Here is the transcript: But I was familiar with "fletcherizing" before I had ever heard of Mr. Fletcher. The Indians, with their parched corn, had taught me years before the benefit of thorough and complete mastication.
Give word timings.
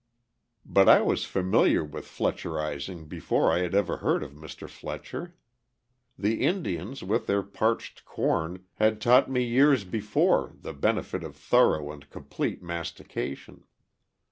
But 0.65 0.89
I 0.89 1.01
was 1.03 1.25
familiar 1.25 1.83
with 1.83 2.07
"fletcherizing" 2.07 3.07
before 3.07 3.51
I 3.51 3.59
had 3.59 3.75
ever 3.75 3.97
heard 3.97 4.23
of 4.23 4.31
Mr. 4.33 4.67
Fletcher. 4.67 5.35
The 6.17 6.41
Indians, 6.41 7.03
with 7.03 7.27
their 7.27 7.43
parched 7.43 8.03
corn, 8.03 8.65
had 8.77 8.99
taught 8.99 9.29
me 9.29 9.43
years 9.43 9.83
before 9.83 10.53
the 10.59 10.73
benefit 10.73 11.23
of 11.23 11.35
thorough 11.35 11.91
and 11.91 12.09
complete 12.09 12.63
mastication. 12.63 13.63